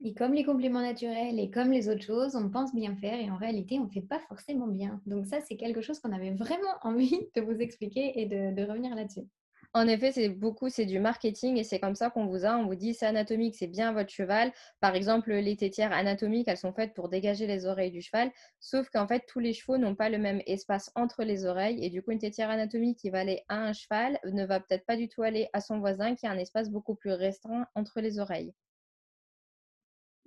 Et 0.00 0.14
comme 0.14 0.32
les 0.32 0.44
compléments 0.44 0.80
naturels 0.80 1.40
et 1.40 1.50
comme 1.50 1.72
les 1.72 1.88
autres 1.88 2.04
choses, 2.04 2.36
on 2.36 2.48
pense 2.48 2.72
bien 2.72 2.94
faire 2.94 3.18
et 3.18 3.30
en 3.30 3.36
réalité, 3.36 3.80
on 3.80 3.86
ne 3.86 3.90
fait 3.90 4.00
pas 4.00 4.20
forcément 4.20 4.68
bien. 4.68 5.00
Donc 5.06 5.26
ça, 5.26 5.40
c'est 5.40 5.56
quelque 5.56 5.80
chose 5.80 5.98
qu'on 5.98 6.12
avait 6.12 6.34
vraiment 6.34 6.70
envie 6.82 7.18
de 7.34 7.40
vous 7.40 7.58
expliquer 7.58 8.20
et 8.20 8.26
de, 8.26 8.64
revenir 8.68 8.94
là-dessus. 8.94 9.26
En 9.74 9.88
effet, 9.88 10.12
c'est 10.12 10.28
beaucoup, 10.28 10.68
c'est 10.68 10.86
du 10.86 11.00
marketing 11.00 11.58
et 11.58 11.64
c'est 11.64 11.80
comme 11.80 11.96
ça 11.96 12.10
qu'on 12.10 12.26
vous 12.26 12.46
a. 12.46 12.56
On 12.56 12.66
vous 12.66 12.76
dit 12.76 12.94
c'est 12.94 13.06
anatomique, 13.06 13.56
c'est 13.56 13.66
bien 13.66 13.92
votre 13.92 14.10
cheval. 14.10 14.52
Par 14.80 14.94
exemple, 14.94 15.32
les 15.32 15.56
tétières 15.56 15.92
anatomiques, 15.92 16.46
elles 16.46 16.56
sont 16.56 16.72
faites 16.72 16.94
pour 16.94 17.08
dégager 17.08 17.46
les 17.48 17.66
oreilles 17.66 17.90
du 17.90 18.00
cheval. 18.00 18.30
Sauf 18.60 18.88
qu'en 18.90 19.06
fait, 19.08 19.24
tous 19.26 19.40
les 19.40 19.52
chevaux 19.52 19.78
n'ont 19.78 19.96
pas 19.96 20.10
le 20.10 20.18
même 20.18 20.40
espace 20.46 20.92
entre 20.94 21.24
les 21.24 21.44
oreilles. 21.44 21.84
Et 21.84 21.90
du 21.90 22.02
coup, 22.02 22.12
une 22.12 22.18
tétière 22.18 22.50
anatomique 22.50 22.98
qui 22.98 23.10
va 23.10 23.18
aller 23.18 23.42
à 23.48 23.56
un 23.56 23.72
cheval 23.72 24.18
ne 24.24 24.46
va 24.46 24.60
peut-être 24.60 24.86
pas 24.86 24.96
du 24.96 25.08
tout 25.08 25.22
aller 25.22 25.48
à 25.52 25.60
son 25.60 25.80
voisin 25.80 26.14
qui 26.14 26.26
a 26.26 26.30
un 26.30 26.38
espace 26.38 26.70
beaucoup 26.70 26.94
plus 26.94 27.12
restreint 27.12 27.66
entre 27.74 28.00
les 28.00 28.20
oreilles. 28.20 28.54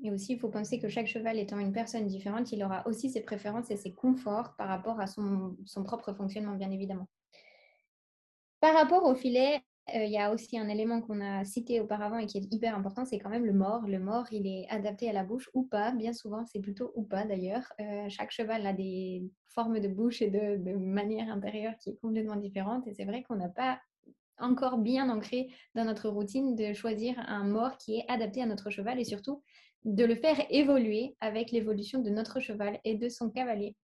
Et 0.03 0.11
aussi, 0.11 0.33
il 0.33 0.39
faut 0.39 0.49
penser 0.49 0.79
que 0.79 0.89
chaque 0.89 1.07
cheval 1.07 1.37
étant 1.37 1.59
une 1.59 1.71
personne 1.71 2.07
différente, 2.07 2.51
il 2.51 2.63
aura 2.63 2.85
aussi 2.87 3.09
ses 3.09 3.21
préférences 3.21 3.69
et 3.69 3.77
ses 3.77 3.93
conforts 3.93 4.55
par 4.57 4.67
rapport 4.67 4.99
à 4.99 5.07
son, 5.07 5.55
propre 5.85 6.13
fonctionnement, 6.13 6.55
bien 6.55 6.71
évidemment. 6.71 7.07
Par 8.59 8.73
rapport 8.73 9.05
au 9.05 9.13
filet, 9.13 9.61
euh, 9.95 10.03
il 10.03 10.11
y 10.11 10.17
a 10.17 10.31
aussi 10.31 10.57
un 10.57 10.69
élément 10.69 11.01
qu'on 11.01 11.21
a 11.21 11.43
cité 11.43 11.81
auparavant 11.81 12.17
et 12.17 12.25
qui 12.25 12.39
est 12.39 12.53
hyper 12.53 12.75
important, 12.75 13.05
c'est 13.05 13.19
quand 13.19 13.29
même 13.29 13.45
le 13.45 13.53
mort. 13.53 13.87
Le 13.87 13.99
mort, 13.99 14.25
il 14.31 14.47
est 14.47 14.67
adapté 14.69 15.09
à 15.09 15.13
la 15.13 15.23
bouche 15.23 15.49
ou 15.53 15.63
pas. 15.63 15.91
Bien 15.91 16.13
souvent, 16.13 16.45
c'est 16.45 16.59
plutôt 16.59 16.91
ou 16.95 17.03
pas 17.03 17.25
d'ailleurs. 17.25 17.71
Euh, 17.79 18.09
chaque 18.09 18.31
cheval 18.31 18.65
a 18.65 18.73
des 18.73 19.23
formes 19.49 19.79
de 19.79 19.87
bouche 19.87 20.21
et 20.21 20.29
de, 20.29 20.57
de 20.57 20.75
manière 20.75 21.29
intérieure 21.29 21.73
qui 21.77 21.91
est 21.91 21.97
complètement 21.97 22.37
différente. 22.37 22.87
Et 22.87 22.93
c'est 22.93 23.05
vrai 23.05 23.23
qu'on 23.23 23.35
n'a 23.35 23.49
pas 23.49 23.79
encore 24.39 24.77
bien 24.77 25.09
ancré 25.09 25.49
dans 25.75 25.85
notre 25.85 26.09
routine 26.09 26.55
de 26.55 26.73
choisir 26.73 27.15
un 27.27 27.43
mort 27.43 27.77
qui 27.77 27.97
est 27.97 28.05
adapté 28.07 28.41
à 28.41 28.45
notre 28.45 28.69
cheval 28.69 28.99
et 28.99 29.05
surtout 29.05 29.43
de 29.85 30.03
le 30.05 30.15
faire 30.15 30.37
évoluer 30.49 31.15
avec 31.21 31.51
l'évolution 31.51 31.99
de 32.01 32.09
notre 32.09 32.39
cheval 32.39 32.79
et 32.83 32.95
de 32.95 33.09
son 33.09 33.29
cavalier. 33.29 33.75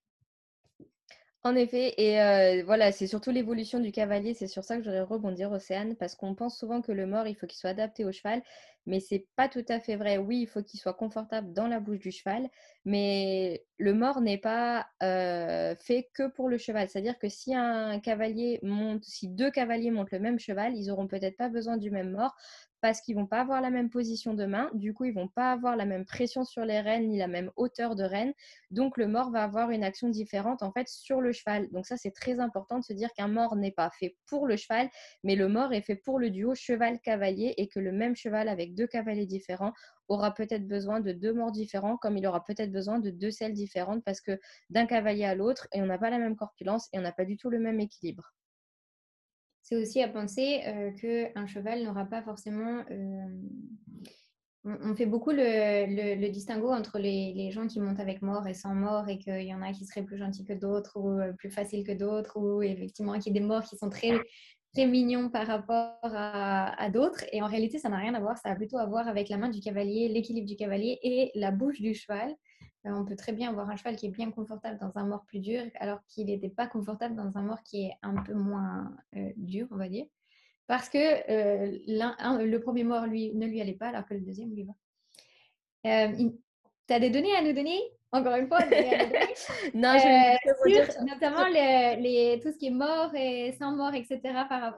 En 1.44 1.54
effet, 1.54 1.94
et 1.98 2.20
euh, 2.20 2.64
voilà, 2.64 2.90
c'est 2.90 3.06
surtout 3.06 3.30
l'évolution 3.30 3.78
du 3.78 3.92
cavalier, 3.92 4.34
c'est 4.34 4.48
sur 4.48 4.64
ça 4.64 4.76
que 4.76 4.82
j'aurais 4.82 5.02
rebondir, 5.02 5.52
Océane, 5.52 5.94
parce 5.94 6.16
qu'on 6.16 6.34
pense 6.34 6.58
souvent 6.58 6.82
que 6.82 6.90
le 6.90 7.06
mort, 7.06 7.28
il 7.28 7.36
faut 7.36 7.46
qu'il 7.46 7.56
soit 7.58 7.70
adapté 7.70 8.04
au 8.04 8.10
cheval, 8.10 8.42
mais 8.86 8.98
c'est 8.98 9.28
pas 9.36 9.48
tout 9.48 9.64
à 9.68 9.78
fait 9.78 9.94
vrai. 9.94 10.18
Oui, 10.18 10.40
il 10.40 10.46
faut 10.48 10.62
qu'il 10.64 10.80
soit 10.80 10.94
confortable 10.94 11.52
dans 11.52 11.68
la 11.68 11.78
bouche 11.78 12.00
du 12.00 12.10
cheval, 12.10 12.48
mais 12.84 13.64
le 13.78 13.94
mort 13.94 14.20
n'est 14.20 14.38
pas 14.38 14.88
euh, 15.02 15.76
fait 15.76 16.10
que 16.12 16.26
pour 16.28 16.48
le 16.48 16.58
cheval. 16.58 16.88
C'est-à-dire 16.88 17.18
que 17.18 17.28
si 17.28 17.54
un 17.54 18.00
cavalier 18.00 18.58
monte, 18.64 19.04
si 19.04 19.28
deux 19.28 19.52
cavaliers 19.52 19.92
montent 19.92 20.10
le 20.10 20.18
même 20.18 20.40
cheval, 20.40 20.76
ils 20.76 20.90
auront 20.90 21.06
peut-être 21.06 21.36
pas 21.36 21.48
besoin 21.48 21.76
du 21.76 21.92
même 21.92 22.10
mort 22.10 22.34
parce 22.80 23.00
qu'ils 23.00 23.16
vont 23.16 23.26
pas 23.26 23.40
avoir 23.40 23.60
la 23.60 23.70
même 23.70 23.90
position 23.90 24.34
de 24.34 24.44
main, 24.46 24.70
du 24.74 24.94
coup 24.94 25.04
ils 25.04 25.14
vont 25.14 25.28
pas 25.28 25.52
avoir 25.52 25.76
la 25.76 25.84
même 25.84 26.04
pression 26.04 26.44
sur 26.44 26.64
les 26.64 26.80
rênes 26.80 27.08
ni 27.08 27.18
la 27.18 27.26
même 27.26 27.50
hauteur 27.56 27.96
de 27.96 28.04
rêne, 28.04 28.32
donc 28.70 28.96
le 28.96 29.06
mort 29.06 29.30
va 29.30 29.44
avoir 29.44 29.70
une 29.70 29.84
action 29.84 30.08
différente 30.08 30.62
en 30.62 30.72
fait 30.72 30.88
sur 30.88 31.20
le 31.20 31.32
cheval. 31.32 31.68
Donc 31.72 31.86
ça 31.86 31.96
c'est 31.96 32.12
très 32.12 32.40
important 32.40 32.78
de 32.78 32.84
se 32.84 32.92
dire 32.92 33.12
qu'un 33.14 33.28
mort 33.28 33.56
n'est 33.56 33.72
pas 33.72 33.90
fait 33.90 34.16
pour 34.26 34.46
le 34.46 34.56
cheval, 34.56 34.88
mais 35.24 35.36
le 35.36 35.48
mort 35.48 35.72
est 35.72 35.82
fait 35.82 35.96
pour 35.96 36.18
le 36.18 36.30
duo 36.30 36.54
cheval-cavalier 36.54 37.54
et 37.56 37.68
que 37.68 37.80
le 37.80 37.92
même 37.92 38.16
cheval 38.16 38.48
avec 38.48 38.74
deux 38.74 38.86
cavaliers 38.86 39.26
différents 39.26 39.72
aura 40.08 40.34
peut-être 40.34 40.66
besoin 40.66 41.00
de 41.00 41.12
deux 41.12 41.34
morts 41.34 41.52
différents 41.52 41.96
comme 41.96 42.16
il 42.16 42.26
aura 42.26 42.44
peut-être 42.44 42.72
besoin 42.72 42.98
de 42.98 43.10
deux 43.10 43.30
selles 43.30 43.52
différentes 43.52 44.02
parce 44.04 44.20
que 44.20 44.38
d'un 44.70 44.86
cavalier 44.86 45.24
à 45.24 45.34
l'autre 45.34 45.68
et 45.72 45.82
on 45.82 45.86
n'a 45.86 45.98
pas 45.98 46.10
la 46.10 46.18
même 46.18 46.36
corpulence 46.36 46.88
et 46.92 46.98
on 46.98 47.02
n'a 47.02 47.12
pas 47.12 47.24
du 47.24 47.36
tout 47.36 47.50
le 47.50 47.58
même 47.58 47.80
équilibre 47.80 48.32
c'est 49.68 49.76
aussi 49.76 50.02
à 50.02 50.08
penser 50.08 50.62
euh, 50.66 50.90
qu'un 50.92 51.46
cheval 51.46 51.82
n'aura 51.82 52.06
pas 52.06 52.22
forcément... 52.22 52.82
Euh, 52.90 53.26
on, 54.64 54.94
fait 54.94 55.06
beaucoup 55.06 55.30
le, 55.30 56.28
distinguo 56.28 56.70
entre 56.70 56.98
les, 56.98 57.50
gens 57.50 57.66
qui 57.66 57.78
montent 57.78 58.00
avec 58.00 58.22
mort 58.22 58.46
et 58.46 58.54
sans 58.54 58.74
mort 58.74 59.08
et 59.08 59.18
qu'il 59.18 59.42
y 59.42 59.54
en 59.54 59.60
a 59.60 59.72
qui 59.72 59.84
seraient 59.84 60.02
plus 60.02 60.16
gentils 60.16 60.44
que 60.44 60.54
d'autres 60.54 60.98
ou 60.98 61.20
euh, 61.20 61.32
plus 61.34 61.50
faciles 61.50 61.86
que 61.86 61.92
d'autres 61.92 62.38
ou 62.38 62.62
effectivement 62.62 63.18
qu'il 63.18 63.36
y 63.36 63.38
des 63.38 63.44
morts 63.44 63.62
qui 63.62 63.76
sont 63.76 63.90
très, 63.90 64.12
très 64.74 64.86
mignons 64.86 65.28
par 65.28 65.46
rapport 65.46 65.98
à, 66.02 66.82
à 66.82 66.88
d'autres. 66.88 67.24
Et 67.32 67.42
en 67.42 67.46
réalité, 67.46 67.78
ça 67.78 67.90
n'a 67.90 67.98
rien 67.98 68.14
à 68.14 68.20
voir. 68.20 68.38
Ça 68.38 68.50
a 68.50 68.54
plutôt 68.54 68.78
à 68.78 68.86
voir 68.86 69.06
avec 69.06 69.28
la 69.28 69.36
main 69.36 69.50
du 69.50 69.60
cavalier, 69.60 70.08
l'équilibre 70.08 70.48
du 70.48 70.56
cavalier 70.56 70.98
et 71.02 71.30
la 71.34 71.50
bouche 71.50 71.80
du 71.80 71.92
cheval. 71.92 72.34
Euh, 72.86 72.90
on 72.90 73.04
peut 73.04 73.16
très 73.16 73.32
bien 73.32 73.50
avoir 73.50 73.68
un 73.70 73.76
cheval 73.76 73.96
qui 73.96 74.06
est 74.06 74.10
bien 74.10 74.30
confortable 74.30 74.78
dans 74.78 74.96
un 74.98 75.04
mort 75.04 75.24
plus 75.24 75.40
dur, 75.40 75.62
alors 75.80 76.00
qu'il 76.06 76.26
n'était 76.26 76.48
pas 76.48 76.66
confortable 76.66 77.16
dans 77.16 77.36
un 77.36 77.42
mort 77.42 77.62
qui 77.62 77.86
est 77.86 77.94
un 78.02 78.22
peu 78.22 78.34
moins 78.34 78.94
euh, 79.16 79.32
dur, 79.36 79.66
on 79.70 79.76
va 79.76 79.88
dire. 79.88 80.06
Parce 80.66 80.88
que 80.88 80.98
euh, 80.98 81.78
le 81.86 82.58
premier 82.58 82.84
mort, 82.84 83.06
lui, 83.06 83.34
ne 83.34 83.46
lui 83.46 83.60
allait 83.60 83.74
pas, 83.74 83.88
alors 83.88 84.06
que 84.06 84.14
le 84.14 84.20
deuxième 84.20 84.54
lui 84.54 84.64
va. 84.64 84.74
tu 85.82 86.92
as 86.94 87.00
des 87.00 87.10
données 87.10 87.34
à 87.34 87.42
nous 87.42 87.52
donner? 87.52 87.80
Encore 88.10 88.36
une 88.36 88.48
fois, 88.48 88.60
non, 89.74 89.98
je 89.98 91.04
notamment 91.04 91.46
les, 91.48 92.40
tout 92.42 92.50
ce 92.50 92.56
qui 92.56 92.68
est 92.68 92.70
mort 92.70 93.14
et 93.14 93.54
sans 93.58 93.72
mort, 93.72 93.94
etc. 93.94 94.20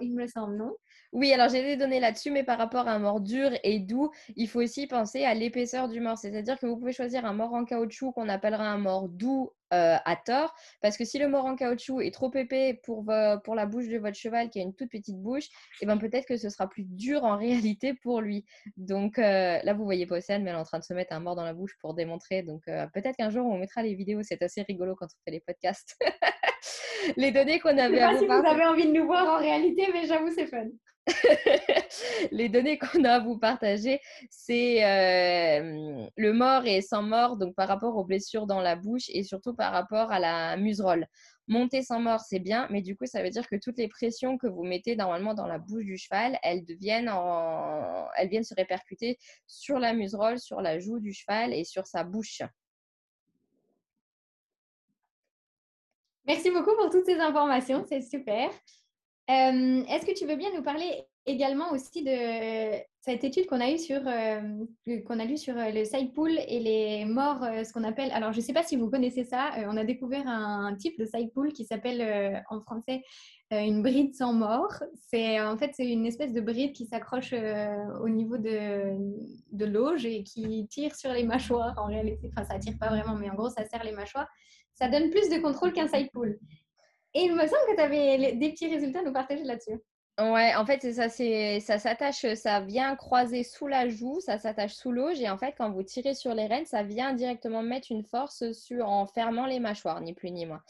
il 0.01 0.15
me 0.15 0.27
semble, 0.27 0.57
non? 0.57 0.75
Oui, 1.13 1.33
alors 1.33 1.49
j'ai 1.49 1.63
des 1.63 1.77
données 1.77 2.01
là-dessus, 2.01 2.31
mais 2.31 2.45
par 2.45 2.59
rapport 2.59 2.89
à 2.89 2.93
un 2.93 2.99
mort 2.99 3.21
dur 3.21 3.51
et 3.63 3.79
doux, 3.79 4.11
il 4.37 4.49
faut 4.49 4.61
aussi 4.61 4.87
penser 4.87 5.25
à 5.25 5.35
l'épaisseur 5.35 5.89
du 5.89 6.01
mort. 6.01 6.19
C'est-à-dire 6.19 6.59
que 6.59 6.67
vous 6.67 6.77
pouvez 6.77 6.93
choisir 6.93 7.25
un 7.25 7.33
mort 7.33 7.55
en 7.55 7.65
caoutchouc 7.65 8.13
qu'on 8.13 8.29
appellera 8.29 8.69
un 8.69 8.79
mort 8.79 9.09
doux 9.09 9.51
euh, 9.73 9.97
à 10.05 10.17
tort, 10.17 10.55
parce 10.81 10.97
que 10.97 11.05
si 11.05 11.19
le 11.19 11.29
mort 11.29 11.45
en 11.47 11.57
caoutchouc 11.57 12.01
est 12.01 12.13
trop 12.13 12.33
épais 12.35 12.81
pour, 12.85 13.05
pour 13.45 13.55
la 13.55 13.67
bouche 13.67 13.89
de 13.89 13.99
votre 13.99 14.17
cheval 14.17 14.51
qui 14.51 14.61
a 14.61 14.63
une 14.63 14.75
toute 14.75 14.91
petite 14.91 15.17
bouche, 15.17 15.45
et 15.45 15.83
eh 15.83 15.87
ben 15.87 15.97
peut-être 15.97 16.27
que 16.27 16.37
ce 16.37 16.49
sera 16.49 16.69
plus 16.69 16.85
dur 16.85 17.25
en 17.25 17.37
réalité 17.37 17.95
pour 17.95 18.21
lui. 18.21 18.45
Donc 18.77 19.19
euh, 19.19 19.59
là, 19.63 19.73
vous 19.73 19.85
voyez 19.85 20.07
pas 20.07 20.17
Océane, 20.17 20.43
mais 20.43 20.51
elle 20.51 20.57
est 20.57 20.61
en 20.61 20.65
train 20.65 20.79
de 20.79 20.85
se 20.85 20.95
mettre 20.95 21.13
un 21.13 21.21
mort 21.21 21.37
dans 21.37 21.45
la 21.45 21.55
bouche 21.55 21.77
pour 21.81 21.95
démontrer. 21.95 22.43
Donc 22.43 22.63
euh, 22.69 22.87
peut-être 22.93 23.17
qu'un 23.17 23.31
jour 23.31 23.47
on 23.47 23.59
mettra 23.59 23.83
les 23.83 23.95
vidéos, 23.95 24.23
c'est 24.23 24.43
assez 24.43 24.63
rigolo 24.63 24.95
quand 24.95 25.07
on 25.07 25.19
fait 25.25 25.31
les 25.31 25.41
podcasts. 25.41 25.97
les 27.17 27.31
données 27.33 27.61
qu'on 27.61 27.77
avait. 27.77 28.01
Je 28.01 28.19
sais 28.19 28.27
pas 28.27 28.39
si 28.39 28.43
vous 28.43 28.51
avez 28.51 28.67
envie 28.67 28.87
de 28.87 28.93
nous 28.93 29.07
voir 29.07 29.27
en 29.37 29.39
réalité, 29.39 29.89
mais 29.93 30.07
j'avoue 30.07 30.31
c'est 30.35 30.47
fun. 30.47 30.67
les 32.31 32.49
données 32.49 32.79
qu'on 32.79 33.05
a 33.05 33.15
à 33.15 33.21
vous 33.21 33.39
partager, 33.39 34.01
c'est 34.31 34.85
euh, 34.85 36.07
le 36.17 36.33
mort 36.33 36.67
et 36.67 36.83
sans 36.83 37.03
mort, 37.03 37.37
donc 37.37 37.55
par 37.55 37.69
rapport 37.69 37.97
aux 37.97 38.05
blessures 38.05 38.47
dans 38.47 38.61
la 38.61 38.77
bouche 38.77 39.09
et 39.09 39.23
surtout 39.23 39.55
par 39.55 39.73
rapport 39.73 40.13
à 40.13 40.19
la 40.19 40.57
muserolle. 40.57 41.07
Monter 41.49 41.83
sans 41.83 41.99
mort, 41.99 42.21
c'est 42.21 42.39
bien, 42.39 42.69
mais 42.71 42.81
du 42.81 42.97
coup, 42.97 43.07
ça 43.07 43.23
veut 43.23 43.31
dire 43.31 43.49
que 43.49 43.57
toutes 43.57 43.79
les 43.79 43.89
pressions 43.89 44.39
que 44.39 44.47
vous 44.47 44.63
mettez 44.63 44.95
normalement 44.95 45.35
dans 45.35 45.47
la 45.47 45.59
bouche 45.59 45.85
du 45.85 45.97
cheval, 45.99 46.39
elles, 46.43 46.65
deviennent 46.65 47.09
en... 47.09 48.07
elles 48.17 48.29
viennent 48.29 48.45
se 48.45 48.55
répercuter 48.55 49.19
sur 49.47 49.79
la 49.81 49.93
muserolle, 49.93 50.39
sur 50.39 50.61
la 50.61 50.79
joue 50.79 51.01
du 51.01 51.13
cheval 51.13 51.53
et 51.53 51.65
sur 51.65 51.87
sa 51.87 52.05
bouche. 52.05 52.43
Merci 56.27 56.51
beaucoup 56.51 56.77
pour 56.77 56.91
toutes 56.91 57.07
ces 57.07 57.19
informations, 57.19 57.85
c'est 57.89 58.03
super. 58.03 58.51
Euh, 59.31 59.85
est-ce 59.89 60.07
que 60.07 60.19
tu 60.19 60.27
veux 60.27 60.35
bien 60.35 60.49
nous 60.57 60.63
parler 60.63 61.05
également 61.25 61.71
aussi 61.71 62.03
de 62.03 62.81
cette 63.01 63.23
étude 63.23 63.47
qu'on 63.47 63.61
a 63.61 63.71
eue 63.71 63.79
sur, 63.79 64.01
euh, 64.05 65.37
sur 65.37 65.57
euh, 65.57 65.71
le 65.71 65.85
side 65.85 66.13
pool 66.15 66.33
et 66.49 66.59
les 66.59 67.05
morts, 67.05 67.45
ce 67.65 67.73
qu'on 67.73 67.85
appelle. 67.85 68.11
Alors, 68.11 68.33
je 68.33 68.39
ne 68.39 68.43
sais 68.43 68.53
pas 68.53 68.65
si 68.65 68.75
vous 68.75 68.91
connaissez 68.91 69.23
ça. 69.23 69.53
on 69.69 69.77
a 69.77 69.85
découvert 69.85 70.27
un, 70.27 70.75
type 70.75 70.99
de 70.99 71.05
side 71.05 71.33
pool 71.33 71.53
qui 71.53 71.65
s'appelle 71.65 72.43
en 72.51 72.61
français 72.61 73.03
une 73.53 73.83
bride 73.83 74.15
sans 74.15 74.33
mort. 74.33 74.83
C'est 74.97 75.41
en 75.41 75.57
fait 75.57 75.73
c'est 75.75 75.89
une 75.89 76.07
espèce 76.07 76.33
de 76.33 76.41
bride 76.41 76.73
qui 76.73 76.87
s'accroche 76.87 77.35
au 78.03 78.09
niveau 78.09 78.37
de, 78.39 79.65
l'auge 79.65 80.07
et 80.07 80.25
qui 80.25 80.67
tire 80.69 80.97
sur 80.97 81.13
les 81.13 81.25
mâchoires. 81.25 81.75
En 81.79 81.87
réalité, 81.87 82.31
enfin, 82.33 82.45
ça 82.45 82.59
tire 82.59 82.79
pas 82.79 82.89
vraiment, 82.89 83.15
mais 83.15 83.31
en 83.31 83.35
gros, 83.35 83.51
ça 83.51 83.65
serre 83.65 83.85
les 83.85 83.93
mâchoires. 83.93 84.29
Ça 84.75 84.89
donne 84.89 85.11
plus 85.11 85.29
de 85.29 85.41
contrôle 85.41 85.73
qu'un 85.73 85.89
side 85.89 86.11
pool. 86.11 86.39
Et 87.15 87.23
il 87.23 87.33
me 87.35 87.41
semble 87.41 87.67
que 87.69 87.75
tu 87.75 87.81
avais 87.81 88.33
des 88.35 88.51
petits 88.51 88.69
résultats 88.69 89.01
à 89.01 89.03
nous 89.03 89.13
partager 89.13 89.45
là-dessus. 89.45 89.81
Ouais, 90.19 90.55
en 90.55 90.67
fait, 90.67 90.93
ça, 90.93 91.09
ça 91.09 91.79
s'attache, 91.79 92.27
ça 92.35 92.61
vient 92.61 92.95
croiser 92.95 93.43
sous 93.43 93.67
la 93.67 93.89
joue, 93.89 94.21
ça 94.21 94.37
s'attache 94.37 94.75
sous 94.75 94.93
l'auge, 94.93 95.19
et 95.19 95.31
en 95.31 95.39
fait, 95.39 95.55
quand 95.57 95.71
vous 95.71 95.83
tirez 95.83 96.15
sur 96.15 96.35
les 96.35 96.47
rênes, 96.47 96.67
ça 96.67 96.83
vient 96.83 97.15
directement 97.15 97.63
mettre 97.63 97.91
une 97.91 98.05
force 98.05 98.53
sur, 98.53 98.87
en 98.87 99.07
fermant 99.07 99.47
les 99.47 99.61
mâchoires, 99.61 100.01
ni 100.03 100.13
plus 100.13 100.31
ni 100.31 100.45
moins. 100.45 100.61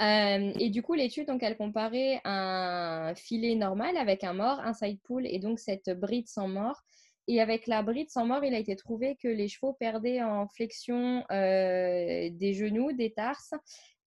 Euh, 0.00 0.52
et 0.58 0.70
du 0.70 0.82
coup, 0.82 0.94
l'étude, 0.94 1.26
elle 1.40 1.56
comparait 1.56 2.20
un 2.24 3.12
filet 3.16 3.56
normal 3.56 3.96
avec 3.96 4.22
un 4.22 4.34
mort, 4.34 4.60
un 4.60 4.72
side 4.72 5.00
pull, 5.02 5.26
et 5.26 5.40
donc 5.40 5.58
cette 5.58 5.90
bride 5.98 6.28
sans 6.28 6.46
mort. 6.46 6.80
Et 7.28 7.40
avec 7.40 7.66
la 7.66 7.82
bride 7.82 8.10
sans 8.10 8.26
mort, 8.26 8.44
il 8.44 8.54
a 8.54 8.58
été 8.58 8.74
trouvé 8.76 9.16
que 9.16 9.28
les 9.28 9.48
chevaux 9.48 9.72
perdaient 9.74 10.22
en 10.22 10.48
flexion 10.48 11.24
euh, 11.30 12.30
des 12.30 12.52
genoux, 12.52 12.92
des 12.92 13.12
tarses, 13.12 13.54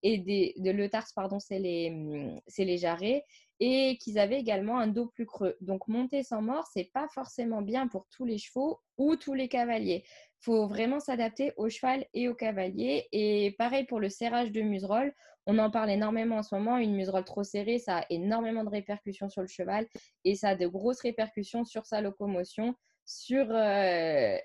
et 0.06 0.18
des, 0.18 0.54
de 0.58 1.14
pardon, 1.14 1.40
c'est 1.40 1.58
les, 1.58 1.90
mmh, 1.90 2.40
les 2.58 2.78
jarrets, 2.78 3.24
et 3.58 3.98
qu'ils 3.98 4.20
avaient 4.20 4.38
également 4.38 4.78
un 4.78 4.86
dos 4.86 5.06
plus 5.06 5.26
creux. 5.26 5.56
Donc 5.60 5.88
monter 5.88 6.22
sans 6.22 6.42
mort, 6.42 6.68
c'est 6.72 6.90
pas 6.92 7.08
forcément 7.12 7.60
bien 7.60 7.88
pour 7.88 8.06
tous 8.10 8.24
les 8.24 8.38
chevaux 8.38 8.80
ou 8.98 9.16
tous 9.16 9.34
les 9.34 9.48
cavaliers. 9.48 10.04
Il 10.06 10.44
faut 10.44 10.68
vraiment 10.68 11.00
s'adapter 11.00 11.52
au 11.56 11.68
cheval 11.68 12.06
et 12.14 12.28
au 12.28 12.34
cavalier. 12.34 13.08
Et 13.10 13.56
pareil 13.58 13.84
pour 13.84 13.98
le 13.98 14.08
serrage 14.08 14.52
de 14.52 14.60
muserolle. 14.60 15.12
On 15.46 15.58
en 15.58 15.70
parle 15.70 15.90
énormément 15.90 16.36
en 16.36 16.42
ce 16.44 16.54
moment. 16.54 16.76
Une 16.76 16.94
muserolle 16.94 17.24
trop 17.24 17.42
serrée, 17.42 17.78
ça 17.78 17.98
a 17.98 18.06
énormément 18.10 18.62
de 18.62 18.68
répercussions 18.68 19.28
sur 19.28 19.42
le 19.42 19.48
cheval 19.48 19.86
et 20.24 20.36
ça 20.36 20.50
a 20.50 20.54
de 20.54 20.68
grosses 20.68 21.00
répercussions 21.00 21.64
sur 21.64 21.84
sa 21.84 22.00
locomotion, 22.00 22.76
sur 23.06 23.46
euh, 23.50 24.36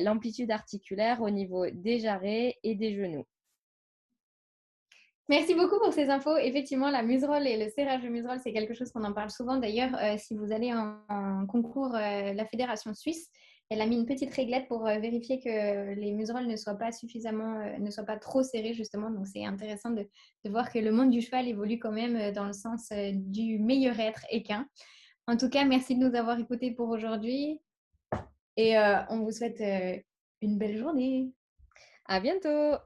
l'amplitude 0.00 0.50
articulaire 0.50 1.20
au 1.20 1.30
niveau 1.30 1.68
des 1.70 1.98
jarrets 1.98 2.56
et 2.62 2.74
des 2.76 2.94
genoux. 2.94 3.26
Merci 5.28 5.54
beaucoup 5.54 5.78
pour 5.78 5.92
ces 5.92 6.10
infos. 6.10 6.36
Effectivement, 6.36 6.90
la 6.90 7.02
muserolle 7.02 7.46
et 7.46 7.56
le 7.56 7.70
serrage 7.70 8.02
de 8.02 8.08
muserolle, 8.08 8.40
c'est 8.42 8.52
quelque 8.52 8.74
chose 8.74 8.90
qu'on 8.90 9.04
en 9.04 9.12
parle 9.12 9.30
souvent. 9.30 9.56
D'ailleurs, 9.56 9.94
euh, 10.00 10.16
si 10.18 10.34
vous 10.34 10.52
allez 10.52 10.72
en, 10.72 11.46
concours 11.46 11.94
euh, 11.94 12.32
la 12.32 12.44
Fédération 12.44 12.92
suisse, 12.92 13.30
elle 13.70 13.80
a 13.80 13.86
mis 13.86 13.96
une 13.96 14.04
petite 14.04 14.34
réglette 14.34 14.66
pour 14.66 14.86
euh, 14.86 14.98
vérifier 14.98 15.38
que 15.38 15.94
les 15.94 16.12
muserolles 16.12 16.48
ne 16.48 16.56
soient 16.56 16.74
pas 16.74 16.90
suffisamment, 16.90 17.78
ne 17.78 17.90
soient 17.90 18.04
pas 18.04 18.18
trop 18.18 18.42
serrées 18.42 18.74
justement. 18.74 19.10
Donc, 19.10 19.26
c'est 19.28 19.44
intéressant 19.44 19.90
de, 19.90 20.08
de, 20.44 20.50
voir 20.50 20.72
que 20.72 20.80
le 20.80 20.90
monde 20.90 21.10
du 21.10 21.20
cheval 21.20 21.46
évolue 21.46 21.78
quand 21.78 21.92
même 21.92 22.32
dans 22.32 22.44
le 22.44 22.52
sens 22.52 22.92
du 23.12 23.58
meilleur 23.60 23.98
être 24.00 24.26
équin. 24.28 24.66
En 25.28 25.36
tout 25.36 25.48
cas, 25.48 25.64
merci 25.64 25.94
de 25.94 26.04
nous 26.04 26.16
avoir 26.16 26.38
écoutés 26.40 26.72
pour 26.72 26.88
aujourd'hui 26.88 27.60
et 28.56 28.76
on 29.08 29.20
vous 29.20 29.30
souhaite 29.30 29.62
une 30.42 30.58
belle 30.58 30.76
journée. 30.76 31.30
À 32.06 32.18
bientôt. 32.20 32.76